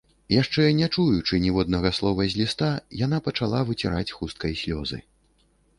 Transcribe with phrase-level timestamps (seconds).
[0.33, 2.73] Яшчэ не чуючы ніводнага слова з ліста,
[3.05, 4.97] яна пачала выціраць хусткай слёзы.